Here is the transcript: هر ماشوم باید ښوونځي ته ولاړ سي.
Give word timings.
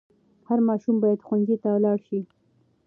هر 0.47 0.59
ماشوم 0.67 0.95
باید 1.03 1.25
ښوونځي 1.25 1.55
ته 1.63 1.67
ولاړ 1.75 1.97
سي. 2.07 2.19